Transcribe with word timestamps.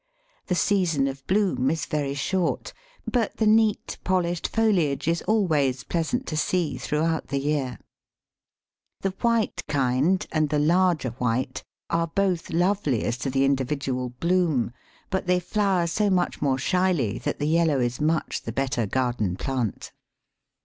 The 0.47 0.55
season 0.55 1.07
of 1.07 1.23
bloom 1.27 1.69
is 1.69 1.85
very 1.85 2.15
short, 2.15 2.73
but 3.05 3.37
the 3.37 3.45
neat, 3.45 3.99
polished 4.03 4.47
foliage 4.47 5.07
is 5.07 5.21
always 5.27 5.83
pleasant 5.83 6.25
to 6.25 6.35
see 6.35 6.75
throughout 6.79 7.27
the 7.27 7.37
year. 7.37 7.77
The 9.01 9.11
white 9.21 9.61
kind 9.67 10.25
and 10.31 10.49
the 10.49 10.57
larger 10.57 11.09
white 11.21 11.63
are 11.91 12.07
both 12.07 12.49
lovely 12.49 13.03
as 13.03 13.19
to 13.19 13.29
the 13.29 13.45
individual 13.45 14.09
bloom, 14.09 14.73
but 15.11 15.27
they 15.27 15.39
flower 15.39 15.85
so 15.85 16.09
much 16.09 16.41
more 16.41 16.57
shyly 16.57 17.19
that 17.19 17.37
the 17.37 17.45
yellow 17.47 17.79
is 17.79 18.01
much 18.01 18.41
the 18.41 18.51
better 18.51 18.87
garden 18.87 19.35
plant. 19.35 19.91